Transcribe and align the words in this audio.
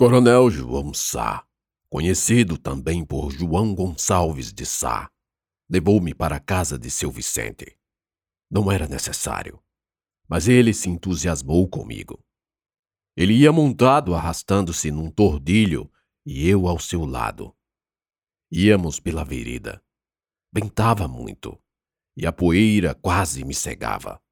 Coronel 0.00 0.48
João 0.48 0.94
Sá, 0.94 1.44
conhecido 1.90 2.56
também 2.56 3.04
por 3.04 3.32
João 3.32 3.74
Gonçalves 3.74 4.52
de 4.52 4.64
Sá, 4.64 5.10
levou-me 5.68 6.14
para 6.14 6.36
a 6.36 6.40
casa 6.40 6.78
de 6.78 6.88
seu 6.88 7.10
Vicente. 7.10 7.76
Não 8.48 8.70
era 8.70 8.86
necessário, 8.86 9.60
mas 10.28 10.46
ele 10.46 10.72
se 10.72 10.88
entusiasmou 10.88 11.68
comigo. 11.68 12.24
Ele 13.16 13.34
ia 13.34 13.50
montado 13.50 14.14
arrastando-se 14.14 14.92
num 14.92 15.10
tordilho 15.10 15.90
e 16.24 16.48
eu 16.48 16.68
ao 16.68 16.78
seu 16.78 17.04
lado. 17.04 17.52
Íamos 18.52 19.00
pela 19.00 19.24
vereda. 19.24 19.82
Ventava 20.52 21.08
muito 21.08 21.60
e 22.16 22.24
a 22.24 22.30
poeira 22.30 22.94
quase 22.94 23.44
me 23.44 23.52
cegava. 23.52 24.22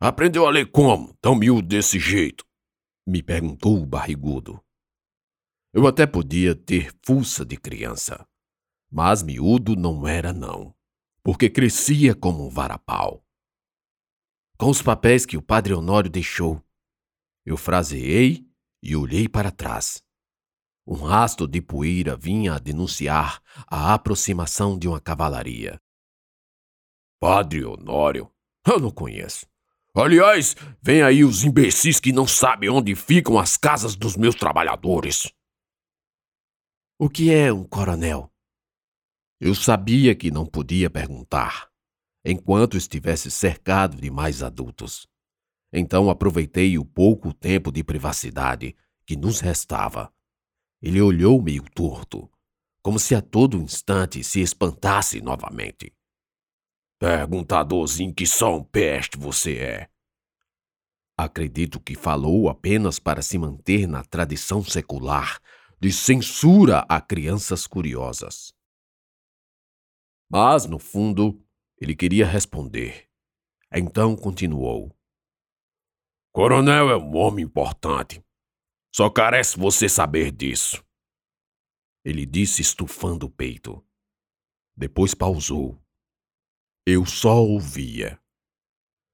Aprendeu 0.00 0.46
a 0.46 0.50
ler 0.50 0.70
como, 0.70 1.16
tão 1.20 1.34
miúdo 1.34 1.66
desse 1.66 1.98
jeito? 1.98 2.46
Me 3.06 3.22
perguntou 3.22 3.82
o 3.82 3.86
barrigudo. 3.86 4.62
Eu 5.72 5.86
até 5.86 6.06
podia 6.06 6.54
ter 6.54 6.94
fuça 7.04 7.44
de 7.44 7.56
criança, 7.56 8.28
mas 8.90 9.22
miúdo 9.22 9.74
não 9.74 10.06
era 10.06 10.32
não, 10.32 10.74
porque 11.22 11.50
crescia 11.50 12.14
como 12.14 12.46
um 12.46 12.50
varapau. 12.50 13.26
Com 14.56 14.70
os 14.70 14.82
papéis 14.82 15.26
que 15.26 15.36
o 15.36 15.42
padre 15.42 15.74
Honório 15.74 16.10
deixou, 16.10 16.62
eu 17.44 17.56
fraseei 17.56 18.48
e 18.82 18.94
olhei 18.94 19.28
para 19.28 19.50
trás. 19.50 20.02
Um 20.86 20.94
rastro 20.94 21.48
de 21.48 21.60
poeira 21.60 22.16
vinha 22.16 22.54
a 22.54 22.58
denunciar 22.58 23.42
a 23.66 23.94
aproximação 23.94 24.78
de 24.78 24.86
uma 24.86 25.00
cavalaria. 25.00 25.80
Padre 27.20 27.64
Honório? 27.64 28.32
Eu 28.66 28.78
não 28.78 28.90
conheço. 28.90 29.51
Aliás, 29.94 30.56
vem 30.80 31.02
aí 31.02 31.22
os 31.22 31.44
imbecis 31.44 32.00
que 32.00 32.12
não 32.12 32.26
sabem 32.26 32.70
onde 32.70 32.94
ficam 32.94 33.38
as 33.38 33.58
casas 33.58 33.94
dos 33.94 34.16
meus 34.16 34.34
trabalhadores. 34.34 35.30
O 36.98 37.10
que 37.10 37.30
é 37.30 37.52
um 37.52 37.62
coronel? 37.64 38.32
Eu 39.38 39.54
sabia 39.54 40.14
que 40.14 40.30
não 40.30 40.46
podia 40.46 40.88
perguntar, 40.88 41.68
enquanto 42.24 42.76
estivesse 42.76 43.30
cercado 43.30 44.00
de 44.00 44.10
mais 44.10 44.42
adultos. 44.42 45.06
Então 45.70 46.08
aproveitei 46.08 46.78
o 46.78 46.84
pouco 46.86 47.34
tempo 47.34 47.70
de 47.70 47.84
privacidade 47.84 48.74
que 49.04 49.14
nos 49.14 49.40
restava. 49.40 50.10
Ele 50.80 51.02
olhou 51.02 51.42
meio 51.42 51.64
torto, 51.74 52.30
como 52.82 52.98
se 52.98 53.14
a 53.14 53.20
todo 53.20 53.60
instante 53.60 54.24
se 54.24 54.40
espantasse 54.40 55.20
novamente. 55.20 55.92
Perguntadorzinho 57.02 58.14
que 58.14 58.24
só 58.24 58.54
um 58.54 58.62
peste 58.62 59.18
você 59.18 59.58
é. 59.58 59.90
Acredito 61.18 61.80
que 61.80 61.96
falou 61.96 62.48
apenas 62.48 63.00
para 63.00 63.20
se 63.20 63.36
manter 63.36 63.88
na 63.88 64.04
tradição 64.04 64.62
secular 64.62 65.42
de 65.80 65.92
censura 65.92 66.86
a 66.88 67.00
crianças 67.00 67.66
curiosas. 67.66 68.54
Mas, 70.30 70.64
no 70.66 70.78
fundo, 70.78 71.44
ele 71.76 71.96
queria 71.96 72.24
responder. 72.24 73.08
Então 73.74 74.14
continuou. 74.14 74.96
Coronel 76.30 76.88
é 76.88 76.96
um 76.96 77.16
homem 77.16 77.44
importante. 77.44 78.24
Só 78.94 79.10
carece 79.10 79.58
você 79.58 79.88
saber 79.88 80.30
disso. 80.30 80.80
Ele 82.04 82.24
disse 82.24 82.62
estufando 82.62 83.26
o 83.26 83.30
peito. 83.30 83.84
Depois 84.76 85.16
pausou 85.16 85.81
eu 86.86 87.06
só 87.06 87.36
ouvia. 87.42 88.20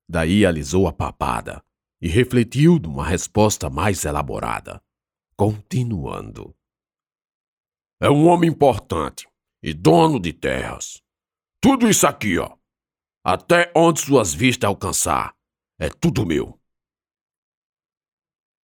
Daí 0.08 0.46
alisou 0.46 0.86
a 0.86 0.92
papada 0.92 1.62
e 2.00 2.08
refletiu 2.08 2.78
numa 2.78 3.06
resposta 3.06 3.68
mais 3.68 4.04
elaborada, 4.04 4.82
continuando. 5.36 6.56
É 8.00 8.08
um 8.08 8.26
homem 8.26 8.50
importante 8.50 9.28
e 9.62 9.74
dono 9.74 10.18
de 10.20 10.32
terras. 10.32 11.02
Tudo 11.60 11.88
isso 11.88 12.06
aqui, 12.06 12.38
ó. 12.38 12.56
Até 13.24 13.70
onde 13.76 14.00
suas 14.00 14.32
vistas 14.32 14.68
alcançar, 14.68 15.36
é 15.78 15.88
tudo 15.88 16.24
meu. 16.24 16.58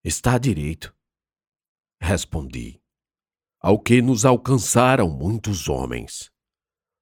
Está 0.03 0.37
direito, 0.37 0.95
respondi. 2.01 2.81
Ao 3.59 3.79
que 3.79 4.01
nos 4.01 4.25
alcançaram 4.25 5.09
muitos 5.09 5.67
homens. 5.67 6.31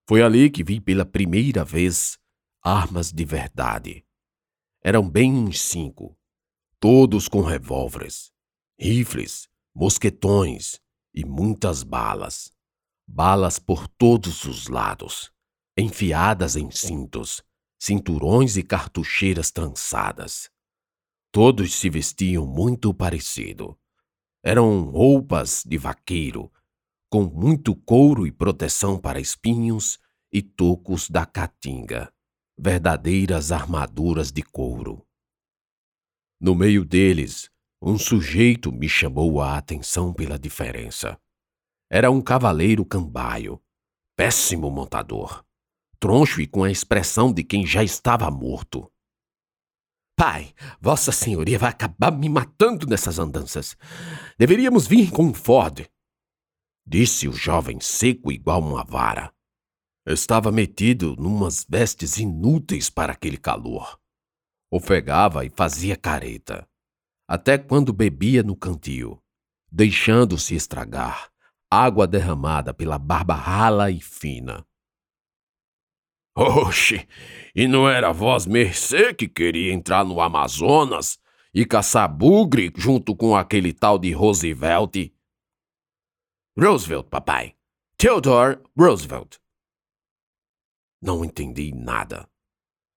Foi 0.07 0.21
ali 0.21 0.49
que 0.49 0.63
vi 0.63 0.81
pela 0.81 1.05
primeira 1.05 1.63
vez 1.63 2.19
armas 2.61 3.11
de 3.11 3.23
verdade. 3.23 4.05
Eram 4.81 5.09
bem 5.09 5.33
uns 5.33 5.61
cinco, 5.61 6.17
todos 6.77 7.29
com 7.29 7.41
revólveres, 7.41 8.33
rifles, 8.77 9.47
mosquetões 9.73 10.81
e 11.13 11.25
muitas 11.25 11.83
balas. 11.83 12.51
Balas 13.07 13.59
por 13.59 13.87
todos 13.87 14.43
os 14.43 14.67
lados, 14.67 15.31
enfiadas 15.77 16.57
em 16.57 16.69
cintos, 16.69 17.41
cinturões 17.79 18.57
e 18.57 18.63
cartucheiras 18.63 19.51
trançadas. 19.51 20.49
Todos 21.31 21.73
se 21.75 21.89
vestiam 21.89 22.45
muito 22.45 22.93
parecido. 22.93 23.77
Eram 24.43 24.89
roupas 24.89 25.63
de 25.65 25.77
vaqueiro 25.77 26.51
com 27.13 27.25
muito 27.25 27.75
couro 27.75 28.25
e 28.25 28.31
proteção 28.31 28.97
para 28.97 29.19
espinhos 29.19 29.99
e 30.31 30.41
tocos 30.41 31.11
da 31.11 31.27
caatinga, 31.27 32.11
verdadeiras 32.57 33.51
armaduras 33.51 34.31
de 34.31 34.41
couro. 34.41 35.05
No 36.41 36.55
meio 36.55 36.83
deles, 36.83 37.51
um 37.79 37.99
sujeito 37.99 38.71
me 38.71 38.89
chamou 38.89 39.39
a 39.43 39.59
atenção 39.59 40.11
pela 40.11 40.39
diferença. 40.39 41.15
Era 41.87 42.09
um 42.09 42.19
cavaleiro 42.19 42.83
cambaio, 42.83 43.61
péssimo 44.17 44.71
montador, 44.71 45.45
troncho 45.99 46.41
e 46.41 46.47
com 46.47 46.63
a 46.63 46.71
expressão 46.71 47.31
de 47.31 47.43
quem 47.43 47.63
já 47.63 47.83
estava 47.83 48.31
morto. 48.31 48.91
Pai, 50.15 50.51
Vossa 50.81 51.11
Senhoria 51.11 51.59
vai 51.59 51.69
acabar 51.69 52.11
me 52.11 52.27
matando 52.27 52.87
nessas 52.87 53.19
andanças. 53.19 53.77
Deveríamos 54.35 54.87
vir 54.87 55.11
com 55.11 55.25
um 55.25 55.33
Ford 55.35 55.87
disse 56.85 57.27
o 57.27 57.33
jovem 57.33 57.79
seco 57.79 58.31
igual 58.31 58.61
uma 58.61 58.83
vara. 58.83 59.33
Estava 60.05 60.51
metido 60.51 61.15
numas 61.15 61.65
vestes 61.67 62.17
inúteis 62.17 62.89
para 62.89 63.13
aquele 63.13 63.37
calor. 63.37 63.99
Ofegava 64.71 65.45
e 65.45 65.49
fazia 65.49 65.95
careta, 65.95 66.67
até 67.27 67.57
quando 67.57 67.93
bebia 67.93 68.43
no 68.43 68.55
cantil, 68.55 69.21
deixando-se 69.71 70.55
estragar, 70.55 71.31
água 71.71 72.05
derramada 72.05 72.73
pela 72.73 72.99
barba 72.99 73.35
rala 73.35 73.89
e 73.89 74.01
fina. 74.01 74.65
Oxe, 76.35 77.07
e 77.55 77.67
não 77.67 77.87
era 77.87 78.11
vós 78.11 78.47
mercê 78.47 79.13
que 79.13 79.27
queria 79.27 79.71
entrar 79.71 80.03
no 80.03 80.19
Amazonas 80.19 81.19
e 81.53 81.63
caçar 81.63 82.11
bugre 82.11 82.73
junto 82.75 83.15
com 83.15 83.35
aquele 83.35 83.71
tal 83.71 83.99
de 83.99 84.11
Roosevelt 84.11 85.12
Roosevelt, 86.55 87.09
papai. 87.09 87.55
Theodore 87.97 88.61
Roosevelt. 88.77 89.37
Não 91.01 91.25
entendi 91.25 91.73
nada. 91.73 92.29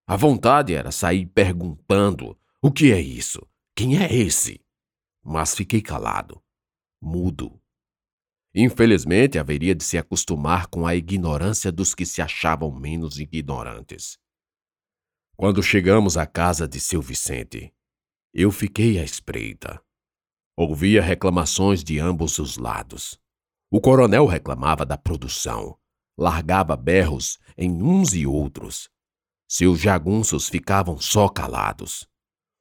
A 0.07 0.15
vontade 0.15 0.75
era 0.75 0.93
sair 0.93 1.25
perguntando: 1.25 2.39
o 2.61 2.71
que 2.71 2.93
é 2.93 3.01
isso? 3.01 3.41
Quem 3.75 3.97
é 3.97 4.15
esse? 4.15 4.61
Mas 5.25 5.55
fiquei 5.55 5.81
calado, 5.81 6.45
mudo. 7.01 7.59
Infelizmente, 8.55 9.39
haveria 9.39 9.75
de 9.75 9.85
se 9.85 9.97
acostumar 9.97 10.67
com 10.67 10.87
a 10.87 10.95
ignorância 10.95 11.73
dos 11.73 11.95
que 11.95 12.05
se 12.05 12.21
achavam 12.21 12.71
menos 12.71 13.19
ignorantes. 13.19 14.19
Quando 15.35 15.63
chegamos 15.63 16.19
à 16.19 16.27
casa 16.27 16.69
de 16.69 16.79
seu 16.79 17.01
Vicente, 17.01 17.75
eu 18.35 18.53
fiquei 18.53 18.99
à 18.99 19.03
espreita. 19.03 19.83
Ouvia 20.55 21.01
reclamações 21.01 21.83
de 21.83 21.99
ambos 21.99 22.39
os 22.39 22.59
lados. 22.59 23.19
O 23.69 23.81
coronel 23.81 24.27
reclamava 24.27 24.87
da 24.87 24.97
produção, 24.97 25.77
largava 26.17 26.77
berros 26.77 27.39
em 27.59 27.83
uns 27.83 28.15
e 28.15 28.25
outros. 28.25 28.89
Seus 29.49 29.81
jagunços 29.81 30.49
ficavam 30.49 30.99
só 30.99 31.29
calados. 31.29 32.07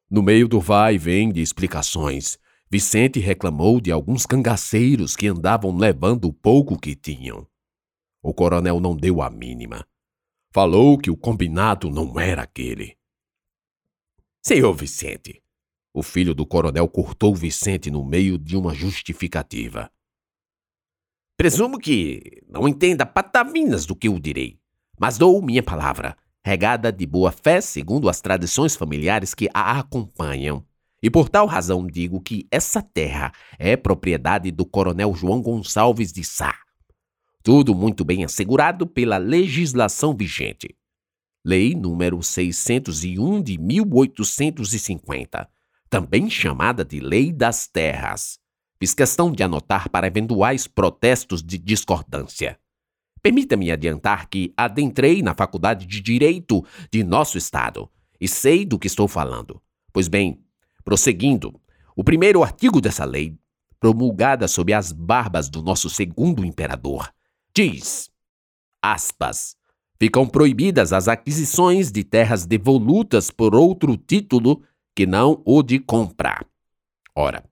No 0.10 0.24
meio 0.24 0.48
do 0.48 0.60
vai 0.60 0.96
e 0.96 0.98
vem 0.98 1.32
de 1.32 1.42
explicações, 1.42 2.38
Vicente 2.70 3.20
reclamou 3.20 3.80
de 3.80 3.92
alguns 3.92 4.26
cangaceiros 4.26 5.16
que 5.16 5.28
andavam 5.28 5.78
levando 5.78 6.26
o 6.26 6.34
pouco 6.34 6.80
que 6.80 6.96
tinham. 6.96 7.48
O 8.22 8.34
coronel 8.34 8.80
não 8.80 8.96
deu 8.96 9.22
a 9.22 9.30
mínima. 9.30 9.88
Falou 10.52 10.98
que 10.98 11.12
o 11.12 11.18
combinado 11.18 11.92
não 11.92 12.20
era 12.20 12.42
aquele. 12.42 12.98
Senhor 14.42 14.74
Vicente, 14.74 15.44
o 15.94 16.02
filho 16.02 16.34
do 16.34 16.46
coronel 16.46 16.88
cortou 16.88 17.36
Vicente 17.36 17.92
no 17.92 18.04
meio 18.04 18.38
de 18.38 18.58
uma 18.58 18.74
justificativa. 18.74 19.92
Presumo 21.38 21.78
que 21.78 22.42
não 22.48 22.66
entenda 22.66 23.06
patavinas 23.06 23.86
do 23.86 23.94
que 23.94 24.08
eu 24.08 24.18
direi, 24.18 24.58
mas 24.98 25.18
dou 25.18 25.42
minha 25.42 25.62
palavra, 25.62 26.16
regada 26.42 26.94
de 26.94 27.06
boa 27.06 27.30
fé 27.30 27.60
segundo 27.60 28.08
as 28.08 28.22
tradições 28.22 28.74
familiares 28.76 29.34
que 29.34 29.50
a 29.54 29.80
acompanham, 29.80 30.66
E 31.04 31.10
por 31.10 31.28
tal 31.30 31.46
razão 31.46 31.86
digo 31.86 32.22
que 32.22 32.48
essa 32.50 32.82
terra 32.82 33.32
é 33.60 33.76
propriedade 33.76 34.50
do 34.50 34.66
coronel 34.66 35.14
João 35.14 35.42
Gonçalves 35.42 36.12
de 36.12 36.24
Sá. 36.24 36.56
Tudo 37.44 37.76
muito 37.76 38.04
bem 38.04 38.24
assegurado 38.24 38.88
pela 38.88 39.18
legislação 39.18 40.16
vigente. 40.16 40.76
Lei 41.44 41.76
número 41.76 42.24
601 42.24 43.44
de 43.44 43.58
1850, 43.58 45.48
também 45.90 46.28
chamada 46.28 46.84
de 46.84 47.00
Lei 47.00 47.32
das 47.32 47.68
Terras. 47.68 48.40
Fiz 48.78 48.94
questão 48.94 49.32
de 49.32 49.42
anotar 49.42 49.90
para 49.90 50.08
eventuais 50.08 50.68
protestos 50.68 51.42
de 51.42 51.58
discordância. 51.58 52.60
Permita-me 53.22 53.72
adiantar 53.72 54.30
que 54.30 54.54
adentrei 54.56 55.22
na 55.22 55.34
Faculdade 55.34 55.86
de 55.86 56.02
Direito 56.02 56.64
de 56.92 57.04
nosso 57.04 57.38
Estado 57.38 57.90
e 58.20 58.28
sei 58.28 58.66
do 58.66 58.78
que 58.78 58.88
estou 58.88 59.08
falando. 59.08 59.62
Pois 59.92 60.08
bem, 60.08 60.44
prosseguindo, 60.84 61.60
o 61.96 62.04
primeiro 62.04 62.44
artigo 62.44 62.82
dessa 62.82 63.06
lei, 63.06 63.38
promulgada 63.80 64.48
sob 64.48 64.74
as 64.74 64.92
barbas 64.92 65.50
do 65.50 65.62
nosso 65.62 65.90
segundo 65.90 66.44
imperador, 66.46 67.12
diz: 67.56 68.12
aspas, 68.82 69.56
ficam 69.98 70.28
proibidas 70.28 70.92
as 70.92 71.08
aquisições 71.08 71.92
de 71.92 72.04
terras 72.04 72.46
devolutas 72.46 73.32
por 73.32 73.56
outro 73.56 73.96
título 73.96 74.62
que 74.94 75.06
não 75.06 75.42
o 75.46 75.64
de 75.64 75.80
compra. 75.80 76.46
Ora, 77.16 77.44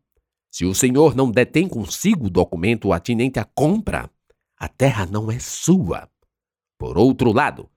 se 0.53 0.65
o 0.65 0.75
senhor 0.75 1.15
não 1.15 1.31
detém 1.31 1.67
consigo 1.67 2.27
o 2.27 2.29
documento 2.29 2.93
atinente 2.93 3.39
à 3.39 3.43
compra, 3.43 4.07
a 4.55 4.67
terra 4.67 5.03
não 5.03 5.31
é 5.31 5.39
sua. 5.39 6.07
Por 6.77 6.95
outro 6.95 7.31
lado, 7.33 7.71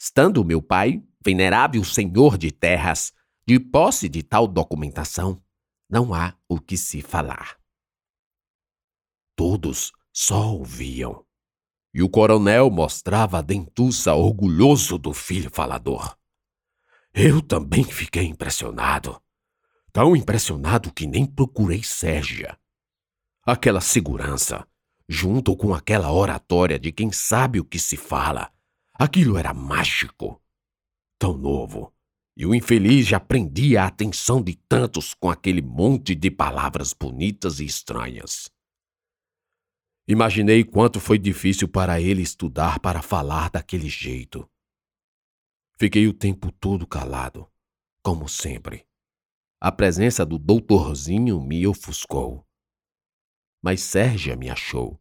estando 0.00 0.42
meu 0.42 0.62
pai, 0.62 1.02
venerável 1.22 1.84
senhor 1.84 2.38
de 2.38 2.50
terras, 2.50 3.12
de 3.46 3.60
posse 3.60 4.08
de 4.08 4.22
tal 4.22 4.48
documentação, 4.48 5.42
não 5.90 6.14
há 6.14 6.34
o 6.48 6.58
que 6.58 6.74
se 6.74 7.02
falar. 7.02 7.58
Todos 9.36 9.92
só 10.10 10.54
ouviam 10.54 11.26
e 11.92 12.02
o 12.02 12.08
coronel 12.08 12.70
mostrava 12.70 13.40
a 13.40 13.42
dentuça 13.42 14.14
orgulhoso 14.14 14.96
do 14.96 15.12
filho 15.12 15.50
falador. 15.50 16.16
Eu 17.12 17.42
também 17.42 17.84
fiquei 17.84 18.24
impressionado. 18.24 19.20
Tão 19.92 20.16
impressionado 20.16 20.90
que 20.90 21.06
nem 21.06 21.26
procurei 21.26 21.82
Sérgia. 21.82 22.58
Aquela 23.44 23.82
segurança, 23.82 24.66
junto 25.06 25.54
com 25.54 25.74
aquela 25.74 26.10
oratória 26.10 26.78
de 26.78 26.90
quem 26.90 27.12
sabe 27.12 27.60
o 27.60 27.64
que 27.64 27.78
se 27.78 27.98
fala, 27.98 28.50
aquilo 28.94 29.36
era 29.36 29.52
mágico. 29.52 30.40
Tão 31.18 31.36
novo, 31.36 31.92
e 32.34 32.46
o 32.46 32.54
infeliz 32.54 33.06
já 33.06 33.20
prendia 33.20 33.82
a 33.82 33.86
atenção 33.88 34.42
de 34.42 34.54
tantos 34.54 35.12
com 35.12 35.28
aquele 35.28 35.60
monte 35.60 36.14
de 36.14 36.30
palavras 36.30 36.94
bonitas 36.94 37.60
e 37.60 37.66
estranhas. 37.66 38.50
Imaginei 40.08 40.64
quanto 40.64 41.00
foi 41.00 41.18
difícil 41.18 41.68
para 41.68 42.00
ele 42.00 42.22
estudar 42.22 42.80
para 42.80 43.02
falar 43.02 43.50
daquele 43.50 43.90
jeito. 43.90 44.48
Fiquei 45.78 46.08
o 46.08 46.14
tempo 46.14 46.50
todo 46.50 46.86
calado, 46.86 47.46
como 48.02 48.26
sempre. 48.26 48.86
A 49.64 49.70
presença 49.70 50.26
do 50.26 50.40
doutorzinho 50.40 51.40
me 51.40 51.64
ofuscou. 51.68 52.44
Mas 53.62 53.80
Sérgia 53.80 54.34
me 54.34 54.50
achou, 54.50 55.00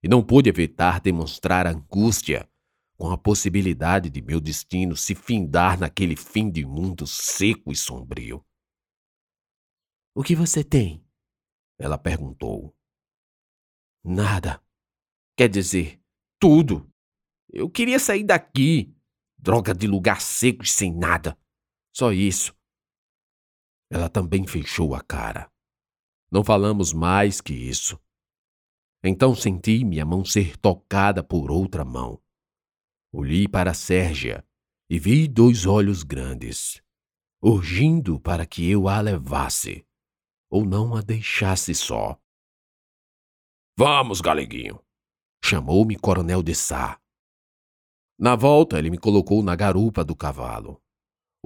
e 0.00 0.06
não 0.06 0.24
pude 0.24 0.48
evitar 0.48 1.00
demonstrar 1.00 1.66
angústia 1.66 2.48
com 2.96 3.10
a 3.10 3.18
possibilidade 3.18 4.08
de 4.08 4.22
meu 4.22 4.40
destino 4.40 4.96
se 4.96 5.16
findar 5.16 5.76
naquele 5.76 6.14
fim 6.14 6.48
de 6.48 6.64
mundo 6.64 7.04
seco 7.04 7.72
e 7.72 7.74
sombrio. 7.74 8.46
O 10.14 10.22
que 10.22 10.36
você 10.36 10.62
tem? 10.62 11.04
Ela 11.76 11.98
perguntou. 11.98 12.72
Nada. 14.04 14.62
Quer 15.36 15.48
dizer, 15.48 16.00
tudo. 16.38 16.88
Eu 17.48 17.68
queria 17.68 17.98
sair 17.98 18.22
daqui. 18.22 18.96
Droga 19.36 19.74
de 19.74 19.88
lugar 19.88 20.20
seco 20.20 20.62
e 20.62 20.68
sem 20.68 20.96
nada. 20.96 21.36
Só 21.92 22.12
isso. 22.12 22.55
Ela 23.90 24.08
também 24.08 24.46
fechou 24.46 24.94
a 24.94 25.00
cara. 25.00 25.50
Não 26.30 26.42
falamos 26.42 26.92
mais 26.92 27.40
que 27.40 27.54
isso. 27.54 27.98
Então 29.02 29.34
senti 29.34 29.84
minha 29.84 30.04
mão 30.04 30.24
ser 30.24 30.56
tocada 30.56 31.22
por 31.22 31.50
outra 31.50 31.84
mão. 31.84 32.20
Olhei 33.12 33.46
para 33.46 33.72
Sérgia 33.72 34.44
e 34.90 34.98
vi 34.98 35.28
dois 35.28 35.66
olhos 35.66 36.02
grandes, 36.02 36.82
urgindo 37.40 38.20
para 38.20 38.44
que 38.44 38.68
eu 38.68 38.88
a 38.88 39.00
levasse 39.00 39.86
ou 40.50 40.64
não 40.64 40.94
a 40.94 41.00
deixasse 41.00 41.74
só. 41.74 42.18
Vamos, 43.78 44.20
galeguinho! 44.20 44.80
Chamou-me 45.44 45.96
Coronel 45.96 46.42
de 46.42 46.54
Sá. 46.54 47.00
Na 48.18 48.34
volta, 48.34 48.78
ele 48.78 48.90
me 48.90 48.98
colocou 48.98 49.42
na 49.42 49.54
garupa 49.54 50.02
do 50.04 50.16
cavalo. 50.16 50.82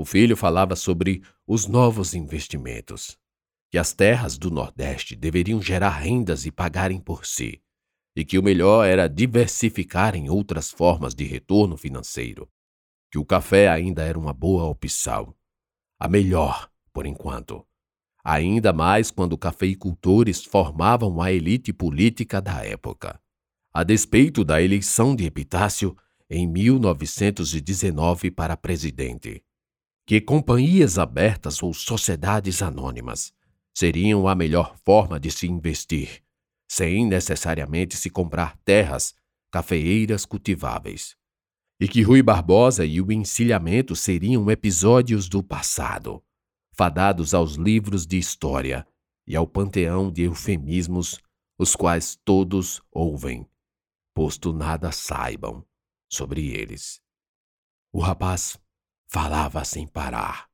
O 0.01 0.05
filho 0.07 0.35
falava 0.35 0.75
sobre 0.75 1.23
os 1.47 1.67
novos 1.67 2.15
investimentos, 2.15 3.19
que 3.71 3.77
as 3.77 3.93
terras 3.93 4.39
do 4.39 4.51
Nordeste 4.51 5.15
deveriam 5.15 5.61
gerar 5.61 5.91
rendas 5.91 6.47
e 6.47 6.51
pagarem 6.51 6.99
por 6.99 7.27
si, 7.27 7.61
e 8.17 8.25
que 8.25 8.39
o 8.39 8.43
melhor 8.43 8.87
era 8.89 9.07
diversificar 9.07 10.17
em 10.17 10.31
outras 10.31 10.71
formas 10.71 11.15
de 11.15 11.25
retorno 11.25 11.77
financeiro, 11.77 12.51
que 13.13 13.19
o 13.19 13.27
café 13.27 13.69
ainda 13.69 14.03
era 14.03 14.19
uma 14.19 14.33
boa 14.33 14.65
opção, 14.65 15.35
a 15.99 16.09
melhor, 16.09 16.71
por 16.95 17.05
enquanto 17.05 17.63
ainda 18.25 18.73
mais 18.73 19.11
quando 19.11 19.37
cafeicultores 19.37 20.43
formavam 20.43 21.21
a 21.21 21.31
elite 21.31 21.75
política 21.75 22.41
da 22.41 22.65
época. 22.65 23.21
A 23.71 23.85
despeito 23.85 24.45
da 24.47 24.63
eleição 24.63 25.15
de 25.15 25.27
Epitácio 25.27 25.95
em 26.31 26.47
1919 26.47 28.31
para 28.31 28.57
presidente, 28.57 29.45
que 30.11 30.21
companhias 30.21 30.99
abertas 30.99 31.63
ou 31.63 31.73
sociedades 31.73 32.63
anônimas 32.63 33.33
seriam 33.73 34.27
a 34.27 34.35
melhor 34.35 34.75
forma 34.85 35.21
de 35.21 35.31
se 35.31 35.47
investir, 35.47 36.21
sem 36.69 37.07
necessariamente 37.07 37.97
se 37.97 38.11
comprar 38.11 38.57
terras, 38.65 39.15
cafeeiras 39.53 40.27
cultiváveis. 40.27 41.17
E 41.81 41.87
que 41.87 42.03
Rui 42.03 42.25
Barbosa 42.25 42.85
e 42.85 43.01
o 43.01 43.13
encilhamento 43.13 43.95
seriam 43.95 44.51
episódios 44.51 45.29
do 45.29 45.45
passado 45.45 46.21
fadados 46.73 47.33
aos 47.33 47.55
livros 47.55 48.05
de 48.05 48.19
história 48.19 48.85
e 49.29 49.37
ao 49.37 49.47
panteão 49.47 50.11
de 50.11 50.23
eufemismos, 50.23 51.21
os 51.57 51.77
quais 51.77 52.19
todos 52.25 52.83
ouvem, 52.91 53.49
posto 54.13 54.53
nada 54.53 54.91
saibam 54.91 55.65
sobre 56.11 56.49
eles. 56.49 57.01
O 57.93 58.01
rapaz 58.01 58.59
falava 59.13 59.65
sem 59.65 59.89
parar. 59.89 60.49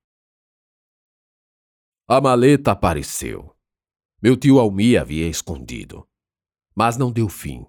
A 2.08 2.20
maleta 2.22 2.72
apareceu. 2.72 3.54
Meu 4.22 4.34
tio 4.34 4.58
Almi 4.58 4.96
havia 4.96 5.28
escondido, 5.28 6.08
mas 6.74 6.96
não 6.96 7.12
deu 7.12 7.28
fim. 7.28 7.66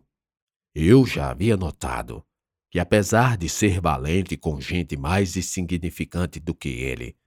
Eu 0.74 1.06
já 1.06 1.29
havia 1.29 1.58
notado 1.58 2.25
que, 2.72 2.79
apesar 2.79 3.38
de 3.38 3.50
ser 3.50 3.82
valente 3.82 4.38
com 4.38 4.62
gente 4.62 4.96
mais 4.96 5.36
insignificante 5.36 6.39
do 6.39 6.56
que 6.56 6.70
ele, 6.70 7.17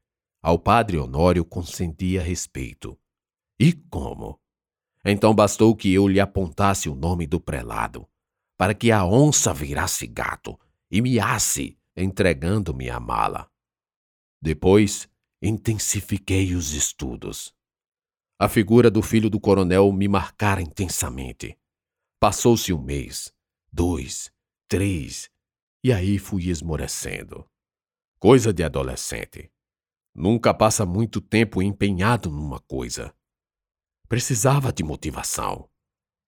ao 0.42 0.58
padre 0.58 0.96
Honório 0.96 1.44
consentia 1.44 2.22
respeito. 2.22 2.98
E 3.58 3.74
como? 3.74 4.40
Então 5.04 5.34
bastou 5.34 5.76
que 5.76 5.92
eu 5.92 6.08
lhe 6.08 6.20
apontasse 6.20 6.88
o 6.88 6.94
nome 6.94 7.26
do 7.26 7.38
prelado, 7.38 8.08
para 8.56 8.72
que 8.72 8.90
a 8.90 9.04
onça 9.04 9.52
virasse 9.52 10.06
gato 10.06 10.58
e 10.90 11.02
miasse, 11.02 11.78
entregando-me 12.00 12.88
a 12.90 12.98
mala. 12.98 13.50
Depois, 14.40 15.08
intensifiquei 15.42 16.54
os 16.54 16.72
estudos. 16.72 17.54
A 18.38 18.48
figura 18.48 18.90
do 18.90 19.02
filho 19.02 19.28
do 19.28 19.38
coronel 19.38 19.92
me 19.92 20.08
marcara 20.08 20.62
intensamente. 20.62 21.58
Passou-se 22.18 22.72
um 22.72 22.82
mês, 22.82 23.34
dois, 23.70 24.32
três, 24.68 25.30
e 25.84 25.92
aí 25.92 26.18
fui 26.18 26.48
esmorecendo. 26.48 27.46
Coisa 28.18 28.52
de 28.52 28.62
adolescente. 28.62 29.50
Nunca 30.14 30.52
passa 30.52 30.84
muito 30.84 31.20
tempo 31.20 31.62
empenhado 31.62 32.30
numa 32.30 32.60
coisa. 32.60 33.14
Precisava 34.08 34.72
de 34.72 34.82
motivação. 34.82 35.70